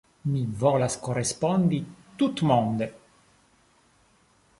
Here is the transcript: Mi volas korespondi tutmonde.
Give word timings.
Mi 0.35 0.39
volas 0.61 0.95
korespondi 1.07 1.81
tutmonde. 2.23 2.87